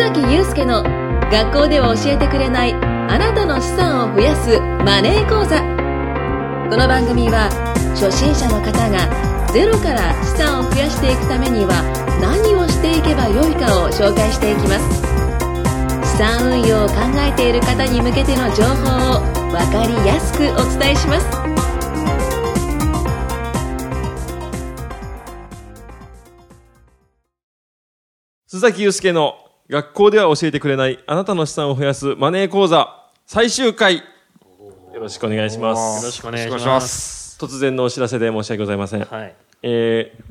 [0.00, 0.82] 崎祐介の
[1.30, 5.60] 学校では教えてくれないあなたの資産を増やすマネー講座。
[6.70, 7.52] この番組は
[7.92, 8.96] 初心者の方が
[9.52, 11.84] ゼロから資産を増やしていくためには
[12.16, 15.04] 何をしていけばよいかを紹介していきます。
[16.16, 19.20] 資産運用を考えている方に向けての情報を
[19.52, 21.26] 分かりやすくお伝えします。
[28.48, 34.02] 須崎祐介の学校では教えてくれないあなたの資産を増やすマネー講座最終回よ
[34.94, 36.72] ろしくお願いしますよろしくお願いしま。
[36.72, 37.44] ますす。
[37.44, 39.34] 突然のお知らせで申し訳ございません、はい。
[39.62, 40.30] えー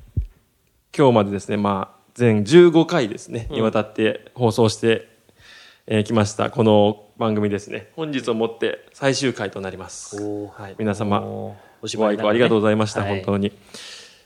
[0.98, 5.08] 今日までですね、まあ、全15回ですね、にわたって放送して
[5.88, 10.22] き、えー来ました、この番組ですね、本日をもって最終回となります。
[10.22, 13.48] はい、皆様、おご愛顧ありがとうございました、はい本当に。
[13.48, 13.52] い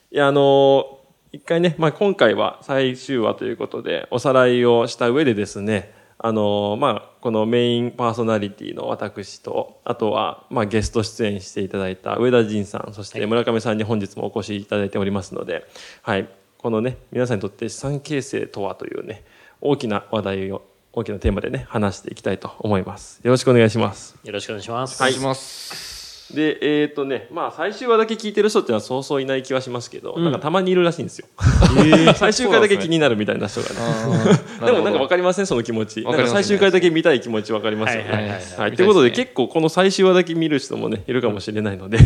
[0.09, 1.02] や、あのー
[1.34, 15.66] 一回ね、まあ、今回は最終話ということで、おさらいをした上でですね、あのーまあ、このメインパーソナリティの私と、あとは、まあ、ゲスト出演していただいた上田仁さん、そして村上さんに本日もお越しいただいておりますので、
[16.04, 19.24] はい、このね、皆さんにとって資産形成とはというね、
[19.60, 23.20] 大きな話題を、大きなテーマでね、話していきたいと思います。
[23.24, 24.16] よろしくお願いします。
[24.24, 25.02] よろしくお願いします。
[25.02, 25.93] お願いします。
[26.32, 31.27] で、えっ、とね、まあ最終話だけ聞いてる人ってのはそうそういない気はしますけど、んなんかたまにいるらしいんですよ。
[32.16, 34.40] 最終回だけ気になるみたいな人がね。
[34.66, 35.46] でもなんかわかりません？
[35.48, 36.04] その気持ち。
[36.04, 38.40] なんか最終回だけ見たい気持ちわかりますよね。
[38.57, 41.98] はいということで結構この最終話だけ見る人もね、いるかもしれないので、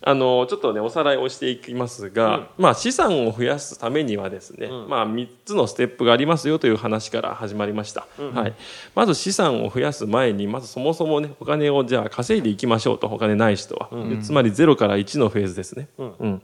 [0.00, 8.06] あの、ちょっとね、おさらいをしていきますが、まあ資産を増やすためにはですね、まあ3つのステップがありますよという話から始まりました。
[8.34, 8.54] はい。
[8.94, 13.88] まず資産を増やす前に、まずそもそもね、お金をじゃあ稼いでいきましょうと、お金ない人は。
[14.08, 15.88] でつまり0から1のフェーズですね。
[15.98, 16.42] うん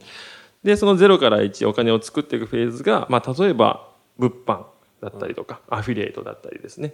[0.63, 4.63] で、その0から1お金を作っていくフェーズが、まあ、例えば、物販
[5.01, 6.93] だったりとか、アフィリエイトだったりですね。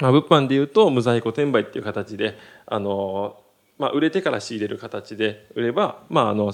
[0.00, 3.40] まあ、物販で言うと、無在庫転売っていう形で、あの、
[3.78, 6.52] まあ、売れてから仕入れる形で売れば、まあ、あの、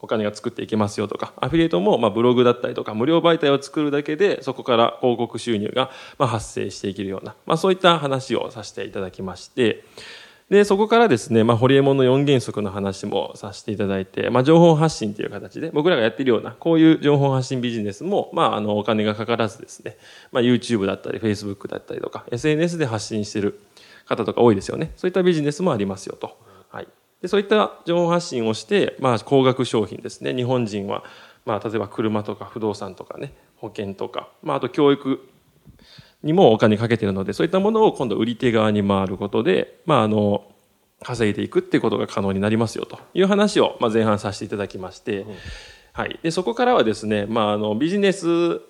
[0.00, 9.84] お金が作っていけますよとか、アフィリエイトも、まあ、ブログだったりとか、無料媒体を作るだけで、そこから広告収入が、まあ、発生していけるような、まあ、そういった話をさせていただきまして、
[10.50, 19.96] で、そこからですね、まあ、ホリエモンの4原則の話もさせていただいて、まあ、情報発信という形で、僕らがやっているような、こういう情報発信ビジネスも、まあ、あの、お金がかからずですね、
[20.32, 23.58] まあ、YouTube だったり、Facebook だったりとか、SNS で発信している
[24.04, 24.92] 方とか多いですよね。
[24.96, 26.36] そういったビジネスもありますよと。
[26.74, 26.88] はい。
[27.22, 30.34] で、そういった情報発信をして、まあ、高額商品ですね。
[30.34, 31.04] 日本人は、
[31.46, 35.20] まあ、例えば車とか不動産とかね、保険とか、まあ、あと教育
[36.24, 40.50] にもお金かけてるので、そういったものを今度売り手側に回ることで、まあ、あの、
[41.00, 45.26] 稼いでいくっていうことが可能になりますよという話を、まあ、前半させていただきまして、
[45.92, 46.18] はい。
[46.24, 48.60] で、そこからはですね、まあ、あの、ビジネス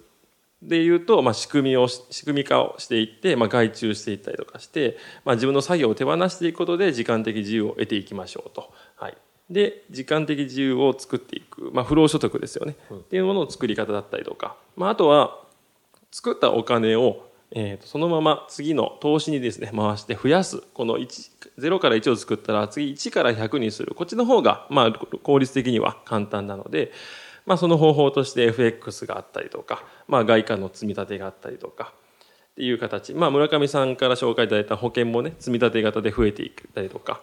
[0.63, 8.73] で言うと、まあ、仕組みをし、仕組み化をしていって、まあ、外注していったりとかして、まあ、自分の作業を手放していくことで、時間的自由を得ていきましょうと。
[8.97, 9.19] はい。
[9.51, 12.77] で、時間的自由を作っていく、まあ、不労所得ですよね。
[12.93, 15.45] っていうものの作り方だったりとか、まあ、あとは、
[16.15, 26.93] 作ったお金を、えー、とそのまま次の投資にですね回して増やすこの1 0から1を作ったら次1から100にするこっちの方が、まあ、効率的には簡単なので、
[27.47, 31.93] まあ、その方法として FX があったりとか、まあ、外貨の積み立てがあったりとか
[32.53, 37.21] っていう形、まあ、村上さんから紹介いただいた保険もね積み立て型で増えていったりとか、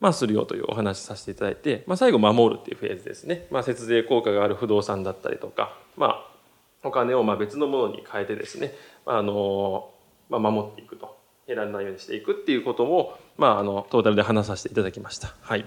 [0.00, 6.36] まあ、するよというお話させていただいて、まあ、最後守るっていうフェーズですね、まあ、節税効果がある不動産だったりとか、まあ、
[6.82, 8.72] お金をまあ別のものに変えてですね、
[9.04, 9.90] まああの
[10.28, 11.16] まあ、守っていくと。
[11.46, 15.32] 減らないようにしていくっていうことも、まあ、あのトータルで話させていただきました。
[15.42, 15.64] はい、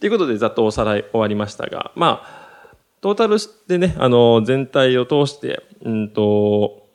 [0.00, 2.41] ということでざっとおさらい終わりましたが、まあ、
[3.02, 3.36] トータル
[3.66, 6.86] でねあの全体を通して、うんと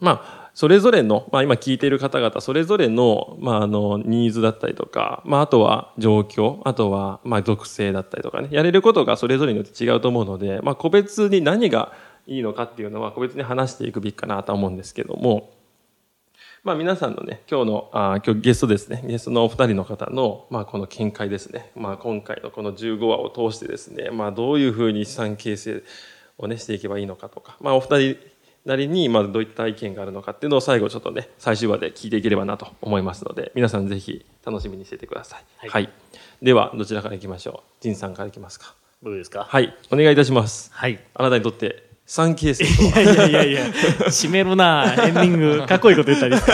[0.00, 11.92] まあ、それぞれの、まあ、今聞いている方々それぞれの,、まあ、あのニーズだったりとか、まあ、あとは状況あとは、まあ、属性だったりとかねやれることがそれぞれによって違うと思うので、まあ、個別に何が
[12.26, 15.50] いいのかっていうのは個別に話していくべきかなと思うんですけども、
[16.62, 25.82] まあ、皆さんのね今日のあ今日ゲストですねゲストのお二人の方の、まあ、この見解ですね、まあ、今回のこの15話を通してですね、まあ、どういうふうに資産形成
[26.36, 28.16] をねしていけばいいのかとか、まあ、お二人
[28.66, 35.44] なりにまあどういった意見があるのかっていうのを最後ちょっとね最終話で聞いていければなと思いますので皆さんぜひ楽しみにしていてください。
[35.56, 35.88] はいはい、
[36.42, 37.82] ではどちらからいきましょう？
[37.82, 38.74] 仁さんからいきますか。
[39.02, 39.44] どうですか？
[39.44, 40.70] はいお願いいたします。
[40.74, 41.00] はい。
[41.14, 43.66] あなたにとって資産形成とはいやいやいやいや、
[44.08, 46.36] 締めるなエンディング、 かっこいいこと言ったり。
[46.36, 46.44] ちょ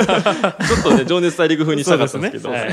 [0.81, 2.51] っとね、情熱大陸風にしたかったんですけど。
[2.51, 2.59] ね。
[2.59, 2.69] はい。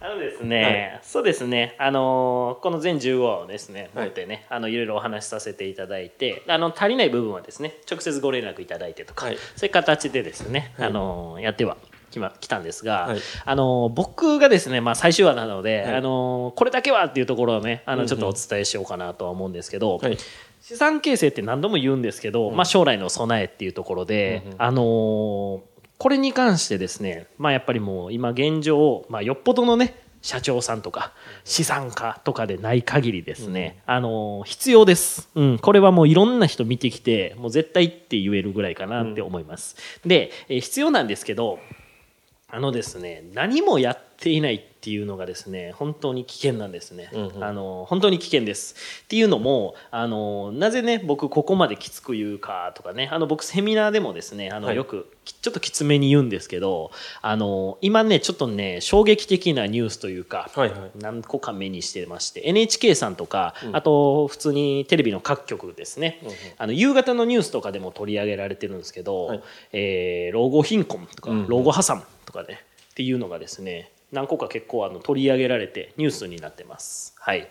[0.00, 9.36] あのですね、そうですね、あのーこの全15話をですね、持ってね、あのいろいろお話しさせていただいて、あの足りない部分はですね、直接ご連絡いただいてとか、はい。
[9.54, 10.88] そういう形でですね、はい。
[10.88, 11.76] あのーやっては。
[12.10, 13.18] きま来たんですが、はい。
[13.44, 15.94] あのー僕がですね、まあ、最終話なので、はい。
[15.96, 20.16] あのーこれだけはっていうところをねあのちょっとお伝えしようかなとは思うんですけど、はい
[20.66, 24.62] 資産形成って何度も言うんですけど、まあ、将来の備えっていうところで、うんうん。
[24.62, 25.60] あのー
[25.96, 31.12] これに関してですね、まあ、やっぱりもう今現状、まあ、よっぽどのね社長さんとか
[31.44, 41.60] 資産家とかでない限りですね、あのー必要です、うん、これはもういろんな人見てきてもう絶対って言えるぐらいかなって思います、で、えー必要なんですけど
[42.54, 47.44] あのですね何もやっていないっていうのがですね本当に危険なんですね、うんうん。
[47.44, 48.76] あの本当に危険です。
[49.04, 54.76] っていうのもあのなぜね僕ここまできつく言うかとかねあの僕セミナーでもですねあの、はい。
[54.76, 56.92] よくきちょっときつめに言うんですけど
[57.22, 60.90] あの今ねちょっとね衝撃的なニュースというか、はいはい。
[60.96, 63.76] 何個か目にしてまして NHK さんとか、うん。
[63.76, 66.34] あと普通にテレビの各局ですね、うんうん。
[66.58, 69.42] あの夕方のニュースとかでも取り上げられてるんですけど、はい。
[69.72, 72.04] えー老後貧困とか、老後破産。
[72.23, 72.60] とかね。
[72.92, 77.14] っていうのがですね何個か結構あの取り上げられてニュースになってます。
[77.18, 77.48] はい。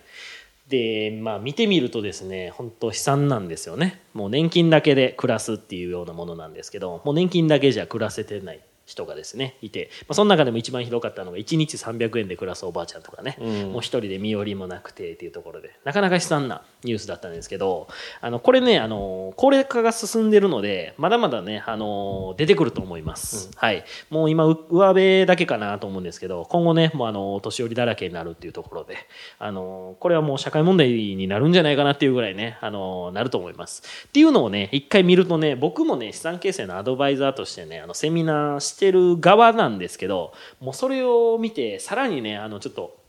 [0.68, 4.01] でまあ見てみるとですね本当悲惨なんですよね。
[4.13, 8.62] もう年金だけで暮らすっていうようなものなんですけどもう年金だけじゃ暮らせてない。
[8.85, 13.71] 人がですねいて、まあ、その中でも一番ひどかったのが1日300円で暮らすおばあちゃんとかね、うん。
[13.71, 17.88] もう一人で身寄りもなくてっていうところでなかなか悲惨なニュースだったんですけど
[18.19, 23.85] あのこれねあの高齢化が進んでるのでまだまだねあの出てくると思います、はい。
[24.09, 28.97] もう今う上辺だけかなと思うんですけど今後ねもうあのお年寄りだらけになるっていうところで
[29.39, 33.83] あのこれはもう社会問題になるんじゃないかなっていうぐらいねあのなると思います。
[34.07, 43.03] っていうのをね一回見るとね僕もね資産形成のアドバイザーとしてねあのセミナーしてる側なんですけどもうそれを見てさらにねあのちょっと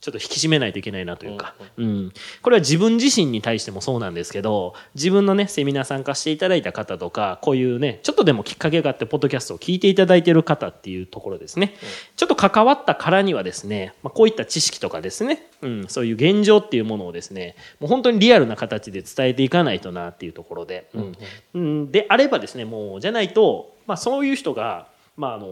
[0.00, 2.12] ちょっと引き締めないといけないなというか、うん、
[2.42, 11.74] これは自分自身に対してもそうなんですけど自分のねセミナー参加していただいた方とかこういうねちょっとでもきっかけがあってポッドキャストを聞いていただいている方っていうところですね、
[12.16, 21.16] ちょっと関わったからにはですね、まあ、こういった知識とかですね、うん、そういう現状っていうものをですねもう本当にリアルな形で伝えていかないとなっていうところで、うん。
[21.54, 24.86] うん、であればですねもうじゃないと、まあ、そういう人が、
[25.18, 25.46] まあ、あの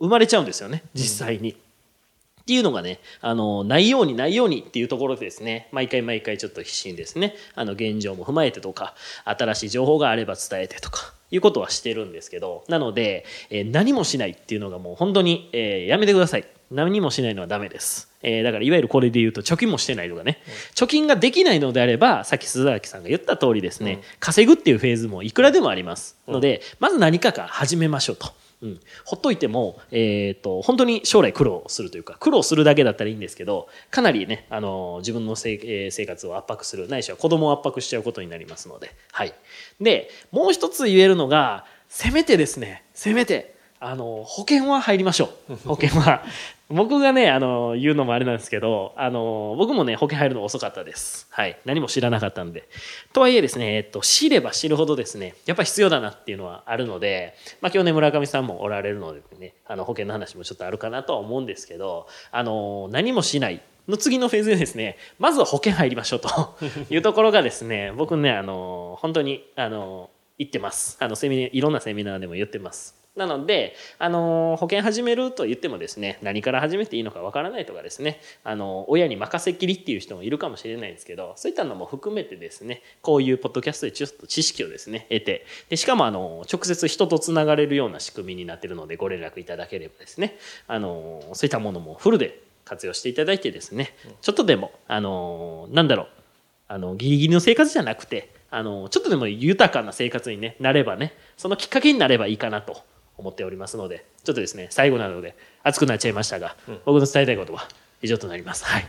[0.00, 1.54] 生まれちゃうんですよね実際に。
[2.42, 16.46] っていうのがね、あの、ないようにないようにっていうところでですね、毎回毎回ちょっと必死にですね、あの、現状も踏まえてとか、新しい情報があれば伝えてとか、いうことはしてるんですけど、なので、えー何もしないっていうのがもう本当に、えーやめてください。
[16.72, 18.10] 何もしないのはダメです。
[18.22, 20.42] えーだからいわゆるこれで言うと貯金もしてないとかね、
[20.74, 26.16] 貯金ができないのであれば、さっき鈴崎さんが言った通りですね、稼ぐっていうフェーズもいくらでもあります。
[26.26, 28.32] ので、まず何かから始めましょうと。
[28.62, 39.34] うん、ほっといても、えー、と本当に将来苦労するというか苦労するだけだったらいいんですけどかなりね、あの自分のせ、えー生活を圧迫するないしは子供を圧迫しちゃうことになりますので,、はい、
[39.80, 43.54] でもう一つ言えるのがせめてですねせめて
[43.84, 45.56] あの保険は入りましょう。
[45.66, 46.22] 保険は。
[46.72, 51.26] 僕がねあの言うのもあれなんですけどあの僕もね保険入るの遅かったです。
[51.30, 51.58] はい。
[51.64, 52.68] 何も知らなかったんで。
[53.12, 66.56] とはいえですね、えっと、知れば知るほどですねやっぱり必要だなっていうのはあるので、まあ、今日ね村上さんもおられるのでねあの保険の話もちょっとあるかなとは思うんですけどあの何もしないの次のフェーズでですねまずは保険入りましょうと
[66.90, 70.96] いうところがですね僕ねあの本当にあの言ってます。
[70.98, 96.06] あのセミいろんなセミナーでも言ってますなので、あの保険始めると言ってもですね何から始めていいのかわからないとかですね、あの親に任せきりっていう人もいるかもしれないんですけどそういったのも含めてですねこういうポッドキャストでちょっと知識をですね得てでしかもあの直接人とつながれるような仕組みになっているのでご連絡いただければですねあのそういったものもフルで活用していただいてですねちょっとでもあのなんだろう
[96.68, 102.82] あのギリギリの生活じゃなくてあのちょっとでも豊かな生活に、ね、なればねそのきっかけになればいいかなと
[103.16, 107.68] 思っておりますのでちょっとですね最後なので熱くなっちゃいましたが、僕の伝えたいことは
[108.02, 108.64] 以上となります。
[108.64, 108.86] はい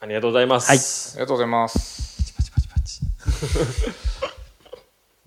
[0.00, 1.12] ありがとうございます。
[1.14, 2.34] ありがとうございます。
[2.36, 3.00] パチパチパチ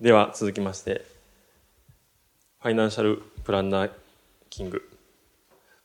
[0.00, 1.04] では続きまして
[2.60, 3.90] ファイナンシャルプランナー
[4.50, 4.86] キング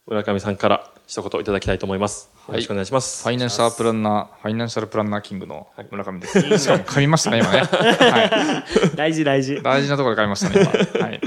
[0.05, 6.57] 村上さんから一言いただきたいと思いますよろしくお願いします、ファイナンシャルプランナー、ファイナンシャルプランナーキングの村上です。
[6.57, 7.59] しかも噛みましたね、今ね。
[7.63, 9.61] は大事大事い。
[9.61, 11.05] 大事なところで噛みましたね、今。
[11.05, 11.21] はい。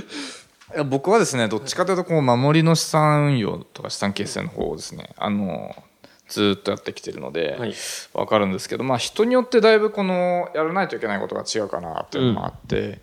[0.74, 5.74] いや僕はですね、どっちかというと、こう、守りの資産運用とか資産形成の方をですね、あの、
[6.28, 7.74] ずーっとやってきてるので、はい。
[8.12, 12.98] わかるんですけど、まあ、人によってだいぶこの、やらないといけないことが違うかなっていうのもあって、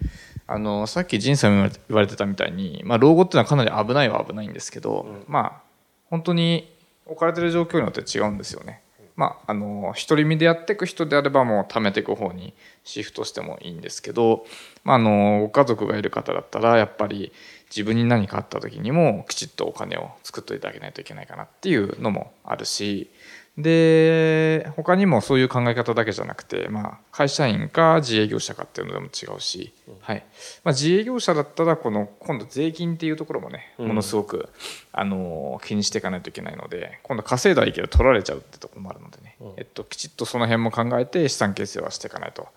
[0.47, 5.61] あの、さっき仁さんも言われてたみたいに、まあ、老後っていうのはかなり危ないは危ないんですけど、まあ、
[6.09, 6.75] 本当に
[7.05, 8.81] 置かれてる状況によって違うんですよね。
[9.15, 14.45] まあ、あの独り身でやっていく人であればもう貯めていく方にシフトしてもいいんですけど、
[14.83, 17.31] まあ、あのご家族がいる方だったらやっぱり
[17.71, 23.09] 自分に何かあった時にもきちっとお金を作っといてあげないといけないかなっていうのもあるし
[23.57, 30.23] で他にもそういう考え方だけじゃなくて、まあ、会社員か自営業者かっていうのでも違うし、はい。
[30.63, 34.49] まあ、自営業者だったらこの今度税金っていうところもねものすごく、
[34.93, 42.47] あの気にしていかないといけないので今度稼いだらいいけど取られちゃうってところもあるのでね、えっと、きちっとその辺も考えて資産形成はしていかないと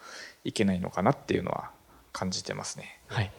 [0.44, 1.70] いけないのかなっていうのは
[2.12, 3.00] 感じてますね。
[3.08, 3.32] はい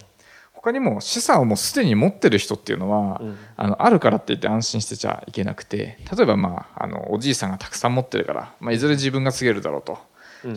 [0.65, 9.99] 他にも資産をもうすでに持ってる人っていうのは、うん、あのあるからって言って安心してちゃいけなくて例えば、まあ、あのおじいさんがたくさん持ってるから、まあ、いずれ自分が告げるだろうと。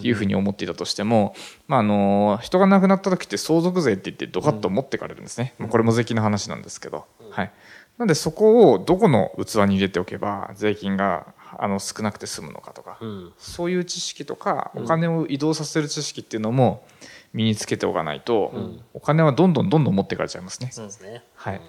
[0.02, 1.34] いうふうに思っていたとしても、
[1.66, 7.52] まあ、あの人が亡くなった時って相続税って言ってドカッと持ってかれるんですね、うん、これも税金の話なんですけど、うん、はい、
[7.96, 16.84] なのでそこをどこの器に入れておけば税金があの少なくて済むのかとか、うん、そういう知識とかお金を移動させる知識っていうのも、
[17.38, 20.70] 身につけておかないと、うん、お金はどんどんどんどん持っていかれちゃいますね。
[20.72, 21.22] そうですね。
[21.36, 21.60] はい。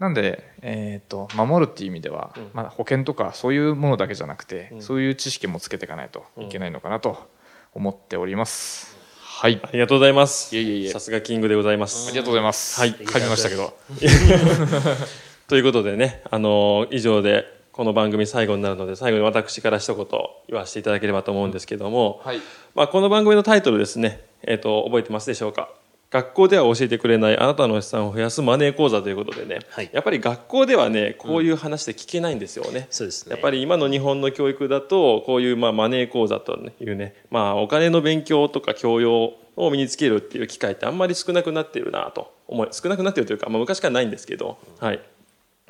[0.00, 7.30] なんで、えーと、守るっていう意味では、うん、まあ、保険とかそういうものだけじゃなくて、うん、そういう知識もつけていかないといけないのかなと
[7.74, 8.98] 思っております。
[9.22, 9.60] はい。
[9.62, 10.56] ありがとうございます。
[10.56, 10.90] いえいえいえ。
[10.90, 12.08] さすがキングでございます。
[12.08, 12.80] ありがとうございます。
[12.80, 12.94] はい。
[12.94, 13.72] 噛みましたけど。
[15.46, 20.06] ということでね、あのー、以上でこの番組最後になるので、最後に私から一言
[20.48, 22.40] 言わせていただければと思うんですけども、はい、
[22.76, 25.70] まあ、この番組のタイトルですね、えっ、ー、と、覚えてますでしょうか？
[26.10, 32.86] 学校では教えてくれないあなたの資産を増やすマネー講座ということでね、はい、やっぱり学校ではねこういう話で聞けないんですよね。
[32.90, 33.32] そうですね。
[33.32, 45.00] やっぱり今の日本の教育だとこういうまあマネー講座というね、まあ、お金の勉強とか教養を身につけるっていう機会ってあんまり少なくなっているなと思い少なくなっているというか、まあ、昔からないんですけど、はい、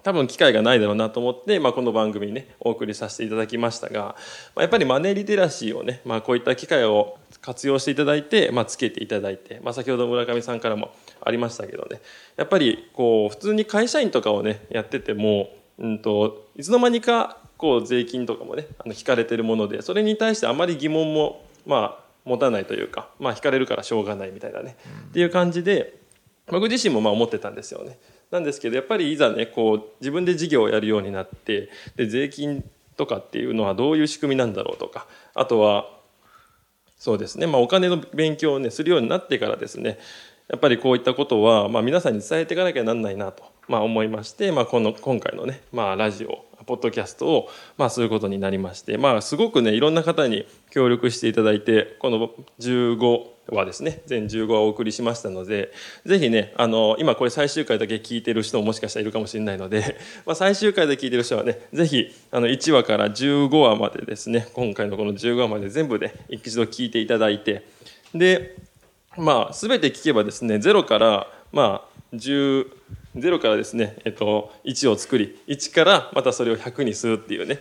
[0.05, 4.15] 多分機会がないだろうなと思って、まあ、この番組にねお送りさせていただきましたが、
[4.55, 10.93] まあ、やっぱりマネーリテラシーをね、まあ、こういった機会を活用していただいて、まあ、つけていただいて、まあ、先ほど村上さんからも
[11.23, 12.03] ありましたけどね
[12.37, 24.77] やっぱりこう普通に会社員とかをねやってても、うんと、いつの間にかこう税金とかもねあの引かれてるものでそれに対してあまり疑問もまあ持たないというか、まあ、引かれるからしょうがないみたいなね、
[25.09, 25.99] っていう感じで
[26.49, 27.99] 僕自身もまあ思ってたんですよね。
[28.35, 35.89] なんですけどやっぱりいざねこう自分で事業をやるようになってで税金とかっていうのはどういう仕組みなんだろうとかあとは
[36.99, 39.99] そうですね、まあ、お金の勉強をねするようになってからですね
[40.49, 52.31] やっぱりこういったことは、まあ、皆さんに伝えていかなきゃなんないなと、まあ、思いまして、まあ、この今回のね、まあ、ラジオポッドキャストを、まあ、することになりまして、まあ、すごくねいろんな方に協力していただいてこの
[52.61, 55.73] 15はですね全15話をお送りしましたので
[56.07, 67.65] ぜひねあの今これ最終回だけ聞いてる人ももしかしたらいるかもしれないので、 まあ、最終回で聞いてる人はねぜひあの1話から15話までですね今回のこの15話まで全部で一度聞いていただいて
[68.15, 68.57] で
[69.17, 72.67] まあ全て聞けばですね0からまあ10
[73.17, 77.61] 0からですね、えっと、1を作り1からまたそれを100にするっていうね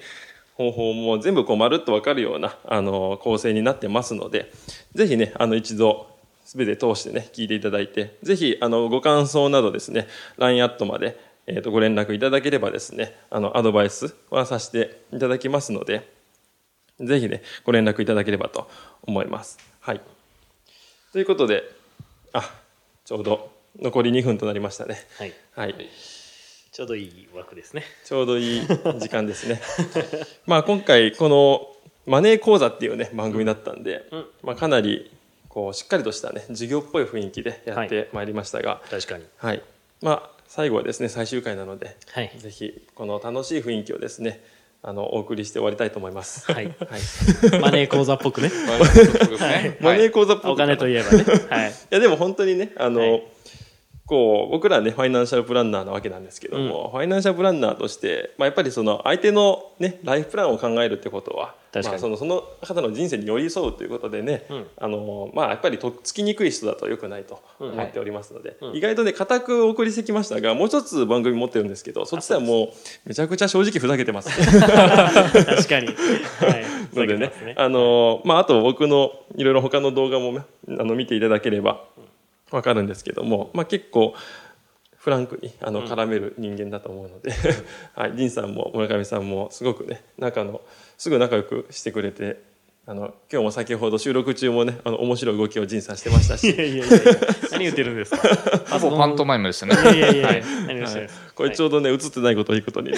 [0.56, 4.52] 方法も全部こうまるっと分かるようなあの構成になってますので
[4.94, 6.08] ぜひねあの一度
[6.46, 10.08] 全て通してね聞いていただいてぜひあのご感想などですね
[10.38, 11.18] LINE アットまで、
[11.48, 16.08] えー、とご連絡いただければですねあのアドバイスはさせていただきますので
[17.00, 18.70] ぜひねご連絡いただければと
[19.02, 19.58] 思います。
[19.80, 20.02] はい、
[21.12, 21.64] ということで
[22.32, 22.54] あ
[23.04, 24.98] ちょうど残り2分となりましたね。
[25.18, 25.90] はい、はい
[26.74, 27.84] ちょうどいい枠ですね。
[28.04, 28.62] ちょうどいい
[29.00, 29.62] 時間ですね。
[30.48, 31.72] まあ今回この
[32.08, 35.12] マネー講座っていうね番組だったんで、うん、まあかなり
[35.50, 39.26] こうしっかりとしたね授業っぽい雰囲気でやってまいりましたが、はい、確かに。
[39.38, 39.62] はい。
[40.02, 44.44] まあ最後はですね最終回なので、はい、ぜひこの楽しい雰囲気をですね。
[44.86, 46.52] あのお送りして終わりたいと思います。
[46.52, 46.66] はい。
[46.66, 46.76] はい、
[47.62, 48.52] マネー講座っぽくね。
[49.80, 51.24] マネー講座っぽく、お金といえばね。
[51.50, 51.70] はい。
[51.70, 53.22] いやでも本当にねあの。
[54.14, 68.70] はいこう僕らねファイナンシャルプランナーなわけなんですけども、うん、ファイナンシャルプランナーとして、まあ、やっぱりその相手の、ね、ライフプランを考えるってことはまあ、そのその方の人生に寄り添うということでね、うん、あのまあ、やっぱりとっつきにくい人だとよくないと思っておりますので、うん。
[68.70, 72.70] はい、意外とね固くお送りしてきましたがもう一つ番組持ってるんですけどそっちではもう
[73.08, 74.60] めちゃくちゃ正直ふざけてます、確
[75.68, 81.84] かに、はい、 のでね、ね、あの、まあ、あと僕のいろいろ他の動画も、あの見ていただければ
[82.54, 84.14] わかるんですけども、まあ、結構
[84.96, 87.34] フランクにあの絡める人間だと思うので、
[87.96, 90.62] はい、仁さんも村上さんもすごくね仲の
[90.96, 92.53] すぐ仲良くしてくれて
[92.86, 96.50] あの今日も先ほど収録中もねあの面白い動きを仁さんしてましたし。
[96.50, 96.98] いやいやいや
[97.52, 98.28] 何言ってるんですか？
[98.70, 99.74] パントマイムでしたね。
[99.96, 101.32] いやいやいや、何をしてるんですか？
[101.34, 102.98] これちょうどね映ってないことをいいことにね。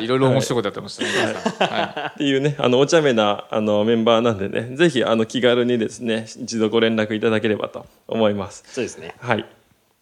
[0.00, 0.06] い。
[0.06, 1.10] ろいろ面白いことやってましたね。
[1.12, 8.62] 皆さんはっていうねあのお茶目なあのメンバーなんでねぜひあの気軽にですね一度ご連絡いただければと思います。
[8.68, 9.16] そうですね。
[9.18, 9.44] はい。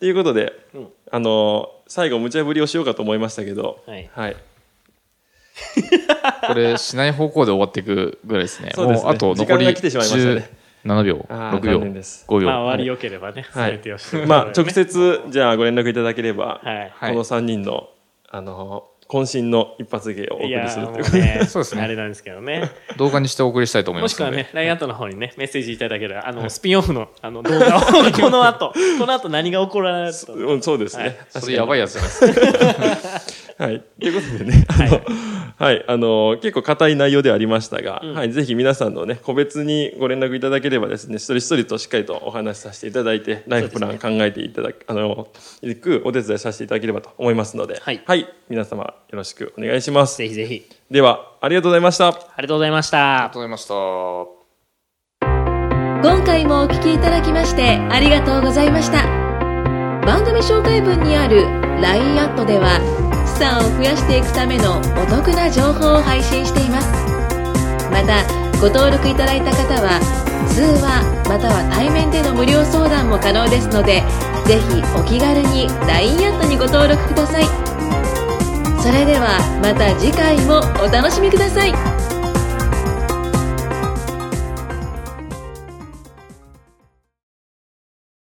[0.00, 0.88] ということで、うん。
[1.10, 4.10] あの最後無茶ぶりをしようかと思いましたけどはい。
[4.12, 4.36] はいい
[6.46, 8.72] これしない方向で終わっていくぐらいですね。
[8.74, 10.50] そうですねもうあと残り時間が来てしまいましたね
[10.84, 12.46] 17秒、あー6秒残念です、5秒。
[12.46, 16.92] まあ、終わりよければね、はい全てをしてまあ直接じゃあご連絡いただければ、はい。
[16.94, 17.88] はいこの3人の
[18.28, 22.70] あの渾身の一発芸をお送りするということで そうですねあれなんですけどね。
[22.96, 24.32] 動画にしてお送りしたいと思いもますので。
[24.32, 30.34] しくはね、ラインアットの方にね、メッセージいただければ、あの、スピンオフのあの動画を、この後、この後何が起こられると。
[30.34, 33.45] うんそうですね、はいそれやばいやつじゃないですか。
[33.58, 33.82] はい。
[34.00, 35.00] ということでね、あの、
[35.58, 45.28] はい、あの、結構硬い内容ではありましたが、はい、ぜひ皆さんのね、個別にご連絡いただければですね、一人一人としっかりとお話しさせていただいて、ライフプラン考えていただく、あの、
[45.62, 50.18] いくお手伝いさせていただければと思いますので、はい皆様よろしくお願いします。
[50.18, 50.66] ぜひぜひ。
[50.90, 52.08] では、ありがとうございました。
[52.08, 53.32] ありがとうございましたありがと。
[53.32, 54.46] うございました。
[56.02, 59.25] 今回もお聞きいただきましてありがとうございました
[60.06, 61.42] 番組紹介文にある
[61.82, 62.78] LINE アットでは
[63.26, 66.86] 資産を増やしていくためのお得な情報を配信しています。
[67.90, 68.22] また
[68.60, 69.98] ご登録いただいた方は
[70.46, 74.04] 通話または対面での無料相談も可能ですので
[74.46, 77.44] ぜひお気軽に LINE アットにご登録ください。
[78.78, 82.05] それではまた次回もお楽しみください。